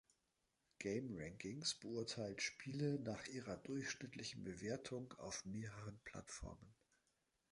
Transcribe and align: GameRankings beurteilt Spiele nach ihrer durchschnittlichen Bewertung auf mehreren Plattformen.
GameRankings 0.79 1.75
beurteilt 1.75 2.41
Spiele 2.41 2.99
nach 3.01 3.27
ihrer 3.27 3.57
durchschnittlichen 3.57 4.43
Bewertung 4.43 5.13
auf 5.19 5.45
mehreren 5.45 5.99
Plattformen. 6.05 6.73